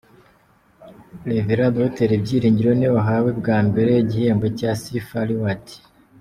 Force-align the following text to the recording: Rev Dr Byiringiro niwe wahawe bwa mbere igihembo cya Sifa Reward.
Rev 1.49 1.65
Dr 1.77 2.09
Byiringiro 2.23 2.71
niwe 2.75 2.91
wahawe 2.97 3.29
bwa 3.39 3.57
mbere 3.67 3.91
igihembo 4.03 4.45
cya 4.57 4.71
Sifa 4.81 5.19
Reward. 5.29 5.65